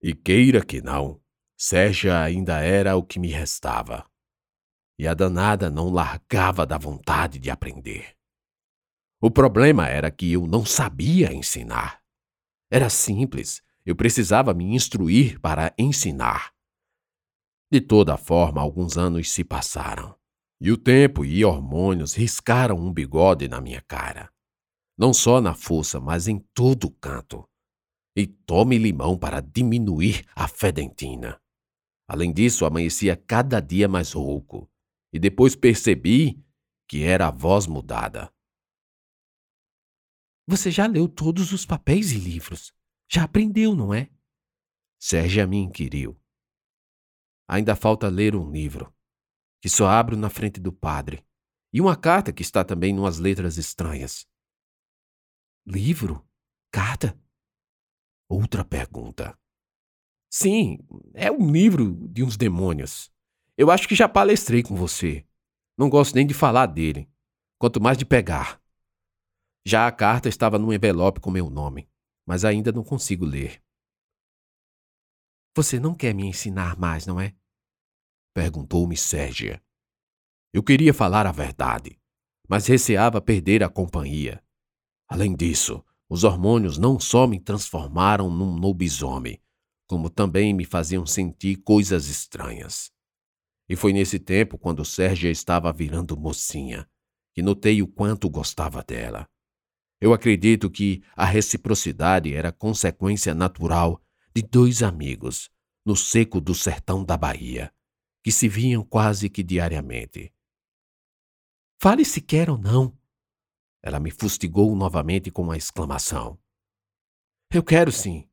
E 0.03 0.15
queira 0.15 0.65
que 0.65 0.81
não, 0.81 1.21
Sérgia 1.57 2.21
ainda 2.21 2.61
era 2.61 2.97
o 2.97 3.03
que 3.03 3.19
me 3.19 3.29
restava. 3.29 4.05
E 4.99 5.07
a 5.09 5.15
danada 5.15 5.71
não 5.71 5.91
largava 5.91 6.67
da 6.67 6.79
vontade 6.79 7.39
de 7.39 7.51
aprender. 7.51 8.15
O 9.21 9.31
problema 9.31 9.89
era 9.89 10.11
que 10.11 10.33
eu 10.33 10.47
não 10.47 10.65
sabia 10.65 11.33
ensinar. 11.33 12.01
Era 12.71 12.91
simples, 12.91 13.63
eu 13.85 13.95
precisava 13.97 14.53
me 14.55 14.65
instruir 14.75 15.41
para 15.41 15.73
ensinar. 15.79 16.53
De 17.71 17.81
toda 17.81 18.17
forma, 18.17 18.61
alguns 18.61 18.99
anos 18.99 19.31
se 19.31 19.43
passaram. 19.45 20.15
E 20.61 20.71
o 20.71 20.77
tempo 20.77 21.25
e 21.25 21.45
hormônios 21.45 22.15
riscaram 22.15 22.77
um 22.77 22.93
bigode 22.93 23.49
na 23.49 23.61
minha 23.61 23.81
cara. 23.83 24.31
não 24.97 25.13
só 25.13 25.41
na 25.41 25.55
força, 25.55 25.99
mas 25.99 26.29
em 26.29 26.39
todo 26.55 26.91
canto. 26.91 27.45
E 28.17 28.27
tome 28.27 28.79
limão 28.79 29.19
para 29.19 29.41
diminuir 29.41 30.25
a 30.35 30.47
fedentina. 30.47 31.41
Além 32.07 32.33
disso, 32.33 32.65
amanhecia 32.67 33.17
cada 33.17 33.59
dia 33.59 33.89
mais 33.89 34.13
rouco, 34.13 34.71
e 35.13 35.19
depois 35.19 35.55
percebi 35.55 36.43
que 36.89 37.03
era 37.03 37.29
a 37.29 37.31
voz 37.31 37.67
mudada. 37.67 38.33
Você 40.47 40.71
já 40.71 40.87
leu 40.87 41.09
todos 41.09 41.53
os 41.53 41.65
papéis 41.65 42.13
e 42.13 42.19
livros. 42.19 42.75
Já 43.11 43.25
aprendeu, 43.25 43.75
não 43.75 43.93
é? 43.93 44.11
Sérgia 44.99 45.47
me 45.47 45.59
inquiriu. 45.59 46.19
Ainda 47.49 47.77
falta 47.77 48.09
ler 48.09 48.35
um 48.35 48.51
livro, 48.51 48.95
que 49.61 49.69
só 49.69 49.87
abro 49.87 50.17
na 50.17 50.31
frente 50.31 50.61
do 50.61 50.73
padre, 50.73 51.25
e 51.73 51.81
uma 51.81 51.97
carta 51.97 52.33
que 52.33 52.43
está 52.43 52.65
também 52.65 52.93
numas 52.95 53.19
letras 53.19 53.57
estranhas. 53.59 54.27
Livro? 55.67 56.27
Carta? 56.73 57.19
Outra 58.29 58.65
pergunta. 58.65 59.39
Sim, 60.31 60.79
é 61.13 61.31
um 61.31 61.51
livro 61.51 62.09
de 62.09 62.25
uns 62.25 62.37
demônios. 62.37 63.12
Eu 63.57 63.71
acho 63.71 63.87
que 63.87 63.95
já 63.95 64.09
palestrei 64.09 64.63
com 64.63 64.75
você. 64.75 65.27
Não 65.77 65.91
gosto 65.91 66.15
nem 66.15 66.27
de 66.27 66.35
falar 66.35 66.67
dele, 66.67 67.11
quanto 67.59 67.81
mais 67.81 67.99
de 67.99 68.05
pegar. 68.05 68.61
Já 69.65 69.87
a 69.87 69.93
carta 69.93 70.29
estava 70.29 70.59
num 70.59 70.73
envelope 70.73 71.21
com 71.21 71.31
meu 71.31 71.49
nome, 71.49 71.89
mas 72.27 72.45
ainda 72.45 72.73
não 72.73 72.83
consigo 72.83 73.25
ler. 73.25 73.63
Você 75.55 75.79
não 75.79 75.95
quer 75.95 76.15
me 76.15 76.25
ensinar 76.25 76.79
mais, 76.79 77.07
não 77.07 77.21
é? 77.21 77.35
Perguntou-me 78.35 78.97
Sérgia. 78.97 79.63
Eu 80.53 80.63
queria 80.63 80.95
falar 80.95 81.27
a 81.27 81.33
verdade, 81.33 82.01
mas 82.49 82.67
receava 82.67 83.21
perder 83.21 83.63
a 83.63 83.69
companhia. 83.69 84.43
Além 85.09 85.35
disso, 85.37 85.85
os 86.09 86.25
hormônios 86.25 86.79
não 86.79 86.99
só 86.99 87.27
me 87.27 87.39
transformaram 87.39 88.31
num 88.31 88.57
lobisomem, 88.57 89.41
como 89.87 90.09
também 90.09 90.55
me 90.55 90.65
faziam 90.65 91.07
sentir 91.07 91.57
coisas 91.57 92.07
estranhas. 92.09 92.91
E 93.69 93.77
foi 93.77 93.93
nesse 93.93 94.19
tempo, 94.19 94.59
quando 94.59 94.85
Sérgia 94.85 95.31
estava 95.31 95.73
virando 95.73 96.17
mocinha, 96.17 96.89
que 97.35 97.43
notei 97.43 97.83
o 97.83 97.87
quanto 97.87 98.29
gostava 98.29 98.83
dela. 98.83 99.29
Eu 100.01 100.13
acredito 100.13 100.71
que 100.71 101.03
a 101.15 101.25
reciprocidade 101.25 102.35
era 102.35 102.53
consequência 102.53 103.35
natural 103.35 104.03
de 104.35 104.43
dois 104.43 104.83
amigos, 104.83 105.51
no 105.85 105.97
seco 105.97 106.41
do 106.41 106.55
sertão 106.55 107.05
da 107.05 107.17
Bahia, 107.17 107.73
que 108.23 108.33
se 108.33 108.49
viam 108.49 108.85
quase 108.85 109.29
que 109.29 109.43
diariamente. 109.43 110.33
Fale 111.81 112.05
se 112.05 112.21
quer 112.21 112.49
ou 112.49 112.59
não. 112.59 112.97
Ela 113.83 113.99
me 113.99 114.11
fustigou 114.11 114.75
novamente 114.77 115.31
com 115.31 115.43
uma 115.43 115.57
exclamação. 115.57 116.39
Eu 117.53 117.63
quero 117.63 117.91
sim. 117.91 118.29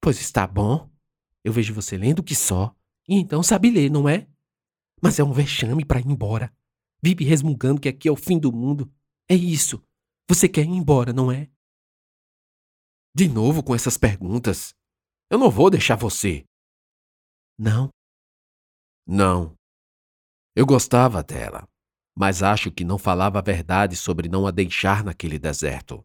Pois 0.00 0.20
está 0.20 0.46
bom. 0.46 0.90
Eu 1.42 1.52
vejo 1.52 1.72
você 1.72 1.96
lendo 1.96 2.22
que 2.22 2.34
só. 2.34 2.76
E 3.08 3.16
então 3.16 3.42
sabe 3.42 3.70
ler, 3.70 3.90
não 3.90 4.08
é? 4.08 4.28
Mas 5.02 5.18
é 5.18 5.24
um 5.24 5.32
vexame 5.32 5.84
para 5.84 6.00
ir 6.00 6.06
embora. 6.06 6.54
Vive 7.02 7.24
resmungando 7.24 7.80
que 7.80 7.88
aqui 7.88 8.08
é 8.08 8.12
o 8.12 8.16
fim 8.16 8.38
do 8.38 8.52
mundo. 8.52 8.92
É 9.28 9.34
isso. 9.34 9.82
Você 10.28 10.48
quer 10.48 10.64
ir 10.64 10.68
embora, 10.68 11.12
não 11.12 11.32
é? 11.32 11.48
De 13.14 13.28
novo 13.28 13.62
com 13.62 13.74
essas 13.74 13.96
perguntas. 13.96 14.74
Eu 15.30 15.38
não 15.38 15.50
vou 15.50 15.70
deixar 15.70 15.96
você. 15.96 16.44
Não. 17.58 17.88
Não. 19.06 19.54
Eu 20.54 20.66
gostava 20.66 21.22
dela, 21.22 21.68
mas 22.16 22.42
acho 22.42 22.70
que 22.70 22.84
não 22.84 22.98
falava 22.98 23.38
a 23.38 23.42
verdade 23.42 23.96
sobre 23.96 24.28
não 24.28 24.46
a 24.46 24.50
deixar 24.50 25.02
naquele 25.02 25.38
deserto. 25.38 26.04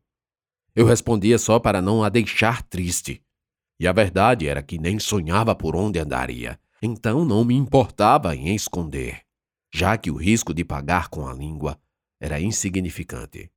Eu 0.75 0.86
respondia 0.86 1.38
só 1.38 1.60
para 1.60 1.81
não 1.81 2.03
a 2.03 2.10
deixar 2.10 2.63
triste. 2.63 3.22
E 3.79 3.88
a 3.88 3.91
verdade 3.91 4.48
era 4.48 4.63
que 4.63 4.77
nem 4.77 5.00
sonhava 5.00 5.55
por 5.55 5.75
onde 5.75 6.00
andaria, 6.00 6.60
então 6.85 7.23
não 7.23 7.43
me 7.43 7.55
importava 7.55 8.35
em 8.35 8.53
esconder, 8.53 9.23
já 9.73 9.97
que 9.97 10.11
o 10.11 10.15
risco 10.15 10.53
de 10.53 10.63
pagar 10.65 11.09
com 11.09 11.25
a 11.27 11.33
língua 11.33 11.79
era 12.21 12.39
insignificante. 12.39 13.51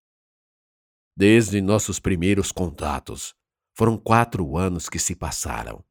Desde 1.16 1.60
nossos 1.60 1.98
primeiros 1.98 2.52
contatos, 2.52 3.34
foram 3.76 3.98
quatro 3.98 4.56
anos 4.56 4.88
que 4.88 4.98
se 4.98 5.14
passaram, 5.14 5.84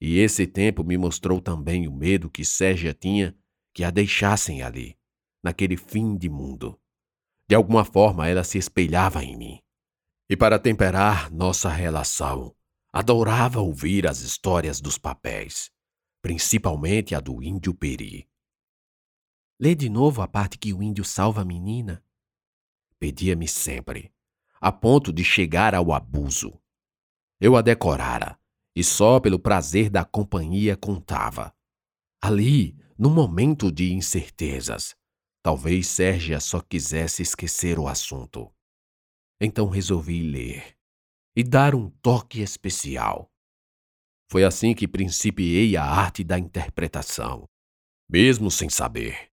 e 0.00 0.18
esse 0.18 0.46
tempo 0.46 0.84
me 0.84 0.96
mostrou 0.96 1.40
também 1.40 1.88
o 1.88 1.92
medo 1.92 2.30
que 2.30 2.44
Sérgia 2.44 2.92
tinha 2.92 3.36
que 3.74 3.82
a 3.82 3.90
deixassem 3.90 4.62
ali, 4.62 4.96
naquele 5.42 5.76
fim 5.76 6.16
de 6.16 6.28
mundo. 6.28 6.78
De 7.48 7.54
alguma 7.54 7.84
forma 7.84 8.28
ela 8.28 8.44
se 8.44 8.58
espelhava 8.58 9.24
em 9.24 9.36
mim. 9.36 9.60
E 10.28 10.36
para 10.36 10.58
temperar 10.58 11.32
nossa 11.32 11.68
relação, 11.68 12.54
Adorava 12.94 13.58
ouvir 13.58 14.06
as 14.06 14.20
histórias 14.20 14.78
dos 14.78 14.98
papéis, 14.98 15.70
principalmente 16.22 17.16
a 17.16 17.20
do 17.20 17.42
índio 17.42 17.74
Peri. 17.74 18.28
Lê 19.60 19.74
de 19.74 19.88
novo 19.88 20.22
a 20.22 20.28
parte 20.28 20.56
que 20.56 20.72
o 20.72 20.80
índio 20.80 21.04
salva 21.04 21.42
a 21.42 21.44
menina. 21.44 22.02
Pedia-me 22.98 23.48
sempre, 23.48 24.14
a 24.60 24.70
ponto 24.70 25.12
de 25.12 25.24
chegar 25.24 25.74
ao 25.74 25.92
abuso. 25.92 26.56
Eu 27.40 27.56
a 27.56 27.60
decorara, 27.60 28.38
e 28.74 28.84
só 28.84 29.18
pelo 29.18 29.38
prazer 29.38 29.90
da 29.90 30.04
companhia 30.04 30.76
contava. 30.76 31.52
Ali, 32.20 32.76
num 32.96 33.12
momento 33.12 33.72
de 33.72 33.92
incertezas, 33.92 34.94
talvez 35.42 35.88
Sérgia 35.88 36.38
só 36.38 36.60
quisesse 36.60 37.20
esquecer 37.20 37.80
o 37.80 37.88
assunto. 37.88 38.48
Então 39.40 39.68
resolvi 39.68 40.22
ler 40.22 40.76
e 41.34 41.42
dar 41.42 41.74
um 41.74 41.90
toque 41.90 42.40
especial. 42.40 43.31
Foi 44.32 44.44
assim 44.44 44.72
que 44.72 44.88
principiei 44.88 45.76
a 45.76 45.84
arte 45.84 46.24
da 46.24 46.38
interpretação. 46.38 47.46
Mesmo 48.08 48.50
sem 48.50 48.70
saber, 48.70 49.28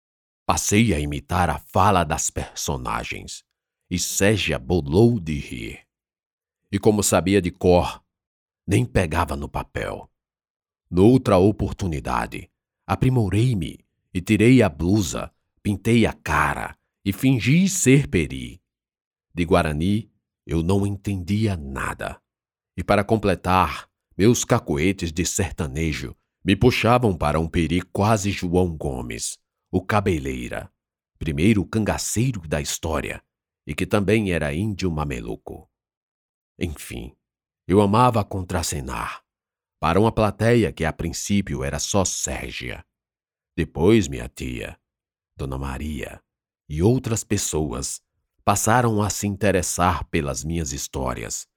passei 0.46 0.94
a 0.94 1.00
imitar 1.00 1.50
a 1.50 1.58
fala 1.58 2.04
das 2.04 2.30
personagens, 2.30 3.46
e 3.90 3.98
Ségia 3.98 4.60
bolou 4.60 5.18
de 5.18 5.36
rir. 5.40 5.88
E 6.70 6.78
como 6.78 7.02
sabia 7.02 7.42
de 7.42 7.50
cor, 7.50 8.04
nem 8.68 8.84
pegava 8.84 9.38
no 9.38 9.48
papel. 9.48 10.12
Noutra 10.92 11.38
oportunidade, 11.38 12.52
aprimorei-me 12.86 13.80
e 14.14 14.20
tirei 14.20 14.62
a 14.62 14.68
blusa, 14.68 15.32
pintei 15.64 16.06
a 16.06 16.12
cara 16.12 16.78
e 17.06 17.14
fingi 17.14 17.70
ser 17.70 18.06
peri. 18.06 18.62
De 19.34 19.46
Guarani, 19.46 20.12
eu 20.46 20.62
não 20.62 20.86
entendia 20.86 21.56
nada. 21.56 22.22
E 22.76 22.84
para 22.84 23.02
completar, 23.02 23.89
meus 24.20 24.44
cacoetes 24.44 25.14
de 25.14 25.26
sertanejo 25.26 26.14
me 26.44 26.54
puxavam 26.54 27.18
para 27.18 27.40
um 27.40 27.48
peri 27.48 27.82
quase 27.82 28.32
João 28.32 28.76
Gomes, 28.76 29.40
o 29.72 29.82
cabeleira, 29.82 30.70
primeiro 31.18 31.66
cangaceiro 31.66 32.46
da 32.46 32.60
história, 32.60 33.24
e 33.66 33.74
que 33.74 33.86
também 33.86 34.34
era 34.34 34.54
índio 34.54 34.92
mameluco. 34.92 35.72
Enfim, 36.60 37.16
eu 37.66 37.80
amava 37.80 38.22
contracenar, 38.26 39.24
para 39.80 39.98
uma 39.98 40.12
plateia 40.12 40.74
que 40.74 40.84
a 40.84 40.92
princípio 40.92 41.64
era 41.64 41.80
só 41.80 42.04
Sérgia. 42.04 42.86
Depois 43.56 44.10
minha 44.10 44.28
tia, 44.28 44.78
Dona 45.38 45.58
Maria 45.58 46.22
e 46.68 46.84
outras 46.84 47.24
pessoas 47.24 48.02
passaram 48.44 49.02
a 49.02 49.10
se 49.10 49.28
interessar 49.28 50.04
pelas 50.10 50.44
minhas 50.44 50.74
histórias, 50.74 51.48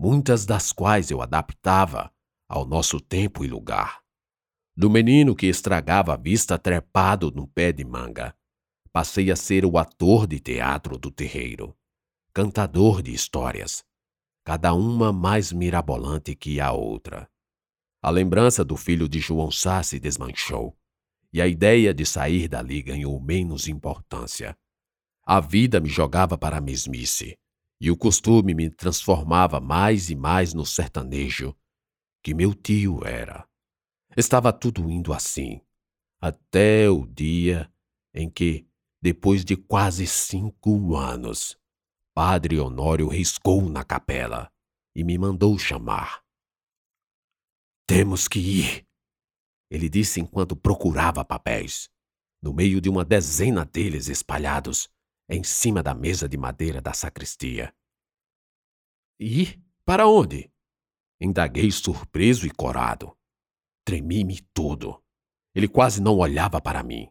muitas 0.00 0.46
das 0.46 0.72
quais 0.72 1.10
eu 1.10 1.20
adaptava 1.20 2.10
ao 2.48 2.64
nosso 2.64 2.98
tempo 2.98 3.44
e 3.44 3.48
lugar. 3.48 4.00
Do 4.74 4.88
menino 4.88 5.36
que 5.36 5.46
estragava 5.46 6.14
a 6.14 6.16
vista 6.16 6.58
trepado 6.58 7.30
no 7.30 7.46
pé 7.46 7.70
de 7.70 7.84
manga, 7.84 8.34
passei 8.94 9.30
a 9.30 9.36
ser 9.36 9.66
o 9.66 9.76
ator 9.76 10.26
de 10.26 10.40
teatro 10.40 10.96
do 10.96 11.10
terreiro, 11.10 11.76
cantador 12.32 13.02
de 13.02 13.12
histórias, 13.12 13.84
cada 14.42 14.72
uma 14.72 15.12
mais 15.12 15.52
mirabolante 15.52 16.34
que 16.34 16.62
a 16.62 16.72
outra. 16.72 17.28
A 18.02 18.08
lembrança 18.08 18.64
do 18.64 18.78
filho 18.78 19.06
de 19.06 19.20
João 19.20 19.50
Sá 19.50 19.82
se 19.82 20.00
desmanchou, 20.00 20.74
e 21.30 21.42
a 21.42 21.46
ideia 21.46 21.92
de 21.92 22.06
sair 22.06 22.48
dali 22.48 22.80
ganhou 22.80 23.20
menos 23.20 23.68
importância. 23.68 24.56
A 25.22 25.40
vida 25.40 25.78
me 25.78 25.90
jogava 25.90 26.38
para 26.38 26.56
a 26.56 26.60
mesmice, 26.60 27.38
e 27.80 27.90
o 27.90 27.96
costume 27.96 28.52
me 28.54 28.68
transformava 28.68 29.58
mais 29.58 30.10
e 30.10 30.14
mais 30.14 30.52
no 30.52 30.66
sertanejo 30.66 31.56
que 32.22 32.34
meu 32.34 32.54
tio 32.54 33.04
era. 33.06 33.48
Estava 34.16 34.52
tudo 34.52 34.90
indo 34.90 35.12
assim, 35.12 35.60
até 36.20 36.90
o 36.90 37.06
dia 37.06 37.72
em 38.12 38.28
que, 38.28 38.66
depois 39.00 39.44
de 39.44 39.56
quase 39.56 40.06
cinco 40.06 40.94
anos, 40.94 41.58
Padre 42.12 42.58
Honório 42.58 43.08
riscou 43.08 43.70
na 43.70 43.82
capela 43.82 44.52
e 44.94 45.02
me 45.02 45.16
mandou 45.16 45.58
chamar. 45.58 46.22
Temos 47.86 48.28
que 48.28 48.38
ir, 48.38 48.86
ele 49.70 49.88
disse 49.88 50.20
enquanto 50.20 50.54
procurava 50.54 51.24
papéis, 51.24 51.88
no 52.42 52.52
meio 52.52 52.80
de 52.80 52.90
uma 52.90 53.04
dezena 53.04 53.64
deles 53.64 54.08
espalhados 54.08 54.90
em 55.30 55.44
cima 55.44 55.80
da 55.82 55.94
mesa 55.94 56.28
de 56.28 56.36
madeira 56.36 56.80
da 56.82 56.92
sacristia. 56.92 57.72
Ir? 59.18 59.62
Para 59.84 60.08
onde? 60.08 60.50
Indaguei 61.20 61.70
surpreso 61.70 62.46
e 62.46 62.50
corado. 62.50 63.16
Tremi-me 63.84 64.40
todo. 64.52 65.00
Ele 65.54 65.68
quase 65.68 66.02
não 66.02 66.18
olhava 66.18 66.60
para 66.60 66.82
mim. 66.82 67.08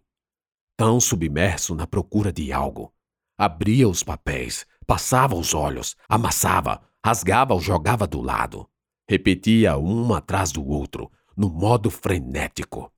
Tão 0.76 1.00
submerso 1.00 1.74
na 1.74 1.88
procura 1.88 2.32
de 2.32 2.52
algo. 2.52 2.94
Abria 3.38 3.88
os 3.88 4.04
papéis, 4.04 4.66
passava 4.86 5.36
os 5.36 5.54
olhos, 5.54 5.96
amassava, 6.08 6.82
rasgava 7.04 7.54
ou 7.54 7.62
jogava 7.62 8.06
do 8.06 8.22
lado. 8.22 8.70
Repetia 9.08 9.78
um 9.78 10.14
atrás 10.14 10.52
do 10.52 10.66
outro, 10.66 11.12
no 11.38 11.50
modo 11.50 11.90
frenético. 11.90 12.92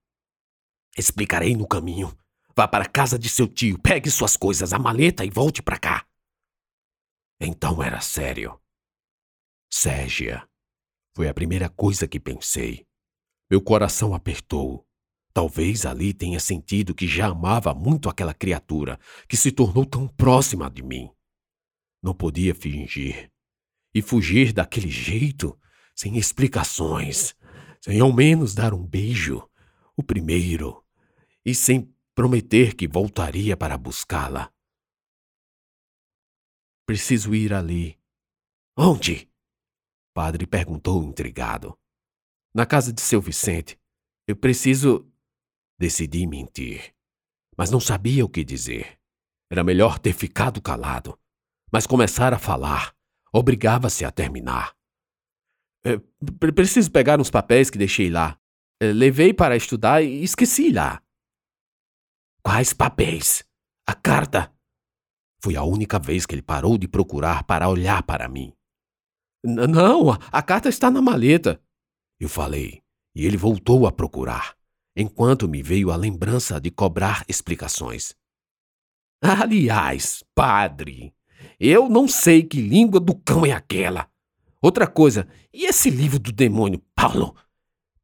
Explicarei 0.97 1.55
no 1.55 1.67
caminho. 1.67 2.11
Vá 2.61 2.67
para 2.67 2.83
a 2.83 2.87
casa 2.87 3.17
de 3.17 3.27
seu 3.27 3.47
tio, 3.47 3.79
pegue 3.79 4.11
suas 4.11 4.37
coisas, 4.37 4.71
a 4.71 4.77
maleta 4.77 5.25
e 5.25 5.31
volte 5.31 5.63
para 5.63 5.79
cá. 5.79 6.05
Então 7.39 7.81
era 7.81 7.99
sério. 8.01 8.61
Sérgia. 9.67 10.47
Foi 11.15 11.27
a 11.27 11.33
primeira 11.33 11.69
coisa 11.69 12.07
que 12.07 12.19
pensei. 12.19 12.85
Meu 13.49 13.63
coração 13.63 14.13
apertou. 14.13 14.85
Talvez 15.33 15.87
ali 15.87 16.13
tenha 16.13 16.39
sentido 16.39 16.93
que 16.93 17.07
já 17.07 17.29
amava 17.29 17.73
muito 17.73 18.07
aquela 18.07 18.31
criatura 18.31 18.99
que 19.27 19.35
se 19.35 19.51
tornou 19.51 19.83
tão 19.83 20.07
próxima 20.07 20.69
de 20.69 20.83
mim. 20.83 21.09
Não 21.99 22.13
podia 22.13 22.53
fingir. 22.53 23.31
E 23.91 24.03
fugir 24.03 24.53
daquele 24.53 24.91
jeito, 24.91 25.59
sem 25.95 26.15
explicações, 26.15 27.33
sem 27.81 27.99
ao 27.99 28.13
menos 28.13 28.53
dar 28.53 28.71
um 28.71 28.85
beijo, 28.85 29.49
o 29.97 30.03
primeiro, 30.03 30.85
e 31.43 31.55
sem 31.55 31.91
prometer 32.15 32.75
que 32.75 32.87
voltaria 32.87 33.55
para 33.55 33.77
buscá-la. 33.77 34.51
Preciso 36.85 37.33
ir 37.33 37.53
ali. 37.53 37.99
Onde? 38.77 39.29
Padre 40.13 40.45
perguntou 40.45 41.03
intrigado. 41.03 41.77
Na 42.53 42.65
casa 42.65 42.91
de 42.91 43.01
seu 43.01 43.21
Vicente. 43.21 43.79
Eu 44.27 44.35
preciso. 44.35 45.09
Decidi 45.79 46.27
mentir. 46.27 46.93
Mas 47.57 47.71
não 47.71 47.79
sabia 47.79 48.25
o 48.25 48.29
que 48.29 48.43
dizer. 48.43 48.99
Era 49.49 49.63
melhor 49.63 49.99
ter 49.99 50.13
ficado 50.13 50.61
calado. 50.61 51.19
Mas 51.71 51.87
começar 51.87 52.33
a 52.33 52.39
falar 52.39 52.95
obrigava-se 53.33 54.03
a 54.03 54.11
terminar. 54.11 54.75
É, 55.83 55.97
preciso 56.53 56.91
pegar 56.91 57.19
uns 57.19 57.31
papéis 57.31 57.69
que 57.69 57.77
deixei 57.77 58.09
lá. 58.09 58.37
É, 58.81 58.91
levei 58.91 59.33
para 59.33 59.55
estudar 59.55 60.01
e 60.01 60.23
esqueci 60.23 60.71
lá. 60.71 61.01
Quais 62.43 62.73
papéis? 62.73 63.43
A 63.85 63.93
carta. 63.93 64.51
Foi 65.43 65.55
a 65.55 65.63
única 65.63 65.99
vez 65.99 66.25
que 66.25 66.33
ele 66.33 66.41
parou 66.41 66.77
de 66.77 66.87
procurar 66.87 67.43
para 67.43 67.69
olhar 67.69 68.03
para 68.03 68.27
mim. 68.27 68.53
Não, 69.43 70.11
a 70.31 70.41
carta 70.41 70.69
está 70.69 70.89
na 70.89 71.01
maleta. 71.01 71.61
Eu 72.19 72.29
falei, 72.29 72.81
e 73.15 73.25
ele 73.25 73.37
voltou 73.37 73.87
a 73.87 73.91
procurar, 73.91 74.55
enquanto 74.95 75.47
me 75.47 75.63
veio 75.63 75.91
a 75.91 75.95
lembrança 75.95 76.59
de 76.59 76.69
cobrar 76.69 77.23
explicações. 77.27 78.15
Aliás, 79.21 80.23
padre, 80.33 81.13
eu 81.59 81.89
não 81.89 82.07
sei 82.07 82.43
que 82.43 82.61
língua 82.61 82.99
do 82.99 83.15
cão 83.15 83.45
é 83.45 83.51
aquela. 83.51 84.09
Outra 84.61 84.87
coisa, 84.87 85.27
e 85.53 85.65
esse 85.65 85.89
livro 85.89 86.19
do 86.19 86.31
demônio, 86.31 86.83
Paulo? 86.95 87.35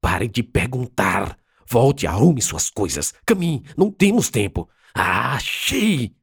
Pare 0.01 0.27
de 0.27 0.41
perguntar. 0.41 1.37
Volte 1.69 2.07
arrume 2.07 2.41
suas 2.41 2.69
coisas. 2.69 3.13
Caminhe, 3.25 3.63
não 3.75 3.91
temos 3.91 4.29
tempo. 4.29 4.69
Ah, 4.93 5.35
achei! 5.35 6.15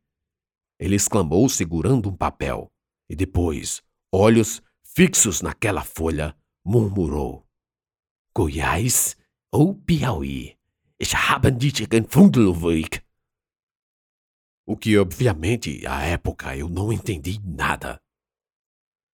Ele 0.79 0.97
exclamou, 0.97 1.49
segurando 1.49 2.09
um 2.09 2.17
papel. 2.17 2.73
E 3.09 3.15
depois, 3.15 3.83
olhos 4.13 4.63
fixos 4.83 5.43
naquela 5.43 5.83
folha, 5.83 6.37
murmurou: 6.65 7.47
Goiás 8.35 9.17
ou 9.53 9.75
Piauí? 9.75 10.57
Ich 10.99 11.15
habe 11.15 11.51
nicht 11.51 11.87
gefunden, 11.90 12.55
O 14.66 14.77
que, 14.77 14.97
obviamente, 14.97 15.87
à 15.87 16.03
época 16.05 16.57
eu 16.57 16.68
não 16.71 16.90
entendi 16.90 17.38
nada. 17.45 18.01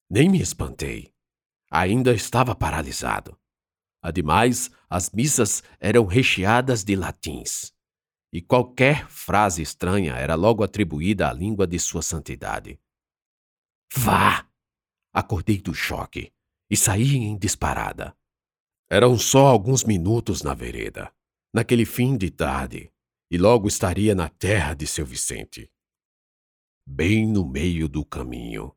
Nem 0.08 0.28
me 0.28 0.40
espantei. 0.40 1.12
Ainda 1.70 2.12
estava 2.14 2.54
paralisado. 2.54 3.36
Ademais, 4.02 4.70
as 4.88 5.10
missas 5.10 5.62
eram 5.78 6.06
recheadas 6.06 6.82
de 6.82 6.96
latins 6.96 7.72
e 8.32 8.40
qualquer 8.40 9.08
frase 9.08 9.60
estranha 9.62 10.14
era 10.14 10.34
logo 10.34 10.62
atribuída 10.62 11.28
à 11.28 11.32
língua 11.32 11.66
de 11.66 11.78
sua 11.78 12.02
santidade. 12.02 12.80
Vá! 13.94 14.48
Acordei 15.12 15.60
do 15.60 15.74
choque 15.74 16.32
e 16.70 16.76
saí 16.76 17.16
em 17.16 17.36
disparada. 17.36 18.16
Eram 18.88 19.18
só 19.18 19.46
alguns 19.46 19.82
minutos 19.82 20.42
na 20.42 20.54
vereda, 20.54 21.12
naquele 21.52 21.84
fim 21.84 22.16
de 22.16 22.30
tarde, 22.30 22.92
e 23.28 23.36
logo 23.36 23.66
estaria 23.66 24.14
na 24.14 24.28
terra 24.28 24.74
de 24.74 24.86
seu 24.86 25.04
Vicente. 25.04 25.70
Bem 26.86 27.26
no 27.26 27.44
meio 27.44 27.88
do 27.88 28.04
caminho, 28.04 28.74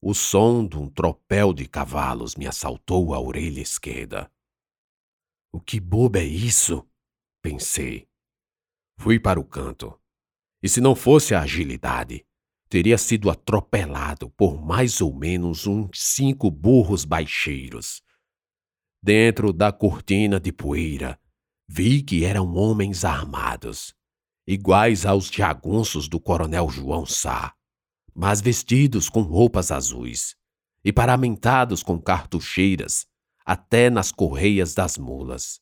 o 0.00 0.14
som 0.14 0.66
de 0.66 0.78
um 0.78 0.88
tropel 0.88 1.52
de 1.52 1.66
cavalos 1.66 2.36
me 2.36 2.46
assaltou 2.46 3.12
a 3.12 3.20
orelha 3.20 3.60
esquerda. 3.60 4.30
O 5.52 5.60
que 5.60 5.80
bobo 5.80 6.18
é 6.18 6.24
isso? 6.24 6.86
pensei 7.42 8.08
Fui 8.98 9.20
para 9.20 9.38
o 9.38 9.44
canto. 9.44 9.98
E 10.62 10.68
se 10.68 10.80
não 10.80 10.94
fosse 10.94 11.34
a 11.34 11.42
agilidade, 11.42 12.24
teria 12.68 12.98
sido 12.98 13.30
atropelado 13.30 14.30
por 14.30 14.60
mais 14.60 15.00
ou 15.00 15.14
menos 15.14 15.66
uns 15.66 15.90
cinco 15.94 16.50
burros 16.50 17.04
baixeiros. 17.04 18.02
Dentro 19.02 19.52
da 19.52 19.70
cortina 19.70 20.40
de 20.40 20.50
poeira, 20.50 21.20
vi 21.68 22.02
que 22.02 22.24
eram 22.24 22.54
homens 22.54 23.04
armados, 23.04 23.94
iguais 24.46 25.04
aos 25.04 25.28
jagunços 25.28 26.08
do 26.08 26.18
coronel 26.18 26.68
João 26.70 27.06
Sá, 27.06 27.54
mas 28.14 28.40
vestidos 28.40 29.08
com 29.08 29.22
roupas 29.22 29.70
azuis 29.70 30.34
e 30.84 30.92
paramentados 30.92 31.82
com 31.82 32.00
cartucheiras 32.00 33.06
até 33.46 33.88
nas 33.88 34.10
correias 34.10 34.74
das 34.74 34.98
mulas. 34.98 35.60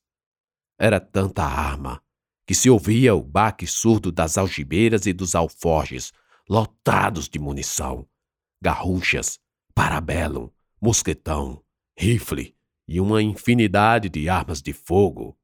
Era 0.79 0.99
tanta 0.99 1.45
arma 1.45 2.03
que 2.47 2.55
se 2.55 2.71
ouvia 2.71 3.15
o 3.15 3.23
baque 3.23 3.67
surdo 3.67 4.11
das 4.11 4.39
algibeiras 4.39 5.07
e 5.07 5.13
dos 5.13 5.35
alforjes, 5.35 6.11
lotados 6.49 7.29
de 7.29 7.39
munição, 7.39 8.09
garruchas, 8.61 9.39
parabellum, 9.75 10.51
mosquetão, 10.81 11.63
rifle 11.97 12.57
e 12.89 13.01
uma 13.01 13.23
infinidade 13.23 14.09
de 14.09 14.29
armas 14.29 14.63
de 14.63 14.73
fogo 14.73 15.39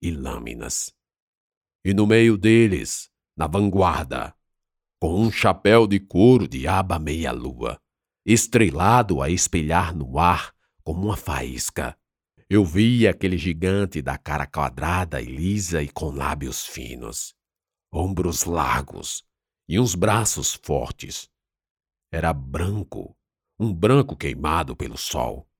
e 0.00 0.10
lâminas. 0.10 0.94
E 1.84 1.94
no 1.94 2.06
meio 2.06 2.36
deles, 2.36 3.10
na 3.36 3.46
vanguarda, 3.46 4.34
com 4.98 5.14
um 5.14 5.30
chapéu 5.30 5.86
de 5.86 6.00
couro 6.00 6.48
de 6.48 6.66
aba 6.66 6.98
meia-lua, 6.98 7.80
estrelado 8.24 9.22
a 9.22 9.28
espelhar 9.30 9.94
no 9.94 10.18
ar 10.18 10.55
como 10.86 11.06
uma 11.06 11.16
faísca, 11.16 11.98
eu 12.48 12.64
vi 12.64 13.08
aquele 13.08 13.36
gigante 13.36 14.00
da 14.00 14.16
cara 14.16 14.46
quadrada 14.46 15.20
e 15.20 15.24
lisa 15.24 15.82
e 15.82 15.88
com 15.88 16.12
lábios 16.12 16.64
finos, 16.64 17.34
ombros 17.92 18.44
largos 18.44 19.26
e 19.68 19.80
uns 19.80 19.96
braços 19.96 20.54
fortes. 20.54 21.28
Era 22.12 22.32
branco, 22.32 23.16
um 23.58 23.74
branco 23.74 24.14
queimado 24.14 24.76
pelo 24.76 24.96
sol. 24.96 25.50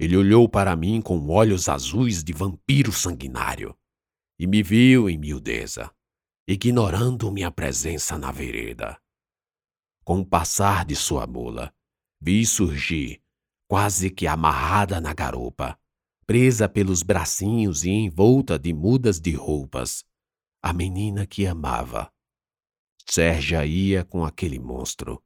Ele 0.00 0.16
olhou 0.16 0.48
para 0.48 0.74
mim 0.74 1.02
com 1.02 1.28
olhos 1.28 1.68
azuis 1.68 2.24
de 2.24 2.32
vampiro 2.32 2.92
sanguinário 2.92 3.78
e 4.38 4.46
me 4.46 4.62
viu 4.62 5.10
em 5.10 5.18
miudeza, 5.18 5.94
ignorando 6.48 7.30
minha 7.30 7.50
presença 7.50 8.16
na 8.16 8.32
vereda. 8.32 8.98
Com 10.02 10.20
o 10.20 10.26
passar 10.26 10.86
de 10.86 10.96
sua 10.96 11.26
mula, 11.26 11.74
vi 12.18 12.46
surgir, 12.46 13.21
quase 13.72 14.10
que 14.10 14.26
amarrada 14.26 15.00
na 15.00 15.14
garupa, 15.14 15.80
presa 16.26 16.68
pelos 16.68 17.02
bracinhos 17.02 17.84
e 17.84 17.88
envolta 17.88 18.58
de 18.58 18.70
mudas 18.70 19.18
de 19.18 19.32
roupas, 19.32 20.04
a 20.62 20.74
menina 20.74 21.26
que 21.26 21.46
amava. 21.46 22.12
Sérgia 23.08 23.64
ia 23.64 24.04
com 24.04 24.26
aquele 24.26 24.58
monstro 24.58 25.24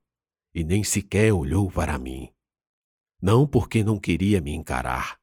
e 0.55 0.63
nem 0.63 0.85
sequer 0.85 1.33
olhou 1.33 1.69
para 1.69 1.99
mim. 1.99 2.33
Não 3.21 3.49
porque 3.49 3.83
não 3.83 3.99
queria 3.99 4.41
me 4.41 4.53
encarar, 4.53 5.21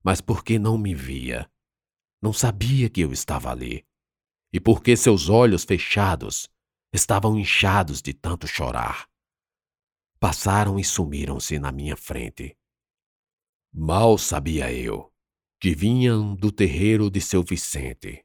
mas 0.00 0.20
porque 0.20 0.56
não 0.56 0.78
me 0.78 0.94
via. 0.94 1.50
Não 2.22 2.32
sabia 2.32 2.88
que 2.88 3.00
eu 3.00 3.12
estava 3.12 3.50
ali. 3.50 3.84
E 4.52 4.60
porque 4.60 4.96
seus 4.96 5.28
olhos 5.28 5.64
fechados 5.64 6.48
estavam 6.92 7.36
inchados 7.36 8.00
de 8.00 8.14
tanto 8.14 8.46
chorar. 8.46 9.10
Passaram 10.20 10.78
e 10.78 10.84
sumiram-se 10.84 11.58
na 11.58 11.72
minha 11.72 11.96
frente. 11.96 12.56
Mal 13.72 14.18
sabia 14.18 14.72
eu 14.72 15.12
que 15.60 15.76
vinham 15.76 16.34
do 16.34 16.50
terreiro 16.50 17.08
de 17.08 17.20
seu 17.20 17.44
Vicente. 17.44 18.24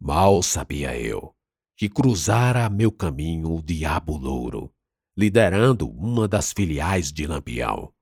Mal 0.00 0.42
sabia 0.42 0.98
eu 0.98 1.32
que 1.76 1.88
cruzara 1.88 2.68
meu 2.68 2.90
caminho 2.90 3.54
o 3.54 3.62
Diabo 3.62 4.16
Louro, 4.16 4.74
liderando 5.16 5.88
uma 5.88 6.26
das 6.26 6.52
filiais 6.52 7.12
de 7.12 7.24
Lampião. 7.24 7.94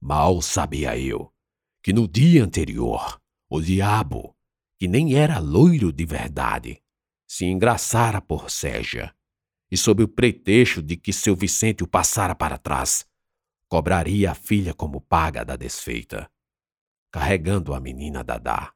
Mal 0.00 0.42
sabia 0.42 0.98
eu 0.98 1.32
que 1.80 1.92
no 1.92 2.08
dia 2.08 2.42
anterior 2.42 3.20
o 3.48 3.60
Diabo, 3.60 4.36
que 4.80 4.88
nem 4.88 5.14
era 5.14 5.38
loiro 5.38 5.92
de 5.92 6.04
verdade, 6.04 6.82
se 7.28 7.44
engraçara 7.44 8.20
por 8.20 8.50
Ségia, 8.50 9.14
e 9.70 9.76
sob 9.76 10.02
o 10.02 10.08
pretexto 10.08 10.82
de 10.82 10.96
que 10.96 11.12
seu 11.12 11.36
Vicente 11.36 11.84
o 11.84 11.86
passara 11.86 12.34
para 12.34 12.58
trás, 12.58 13.06
cobraria 13.70 14.32
a 14.32 14.34
filha 14.34 14.74
como 14.74 15.00
paga 15.00 15.44
da 15.44 15.54
desfeita, 15.54 16.28
carregando 17.08 17.72
a 17.72 17.78
menina 17.78 18.24
Dadá. 18.24 18.74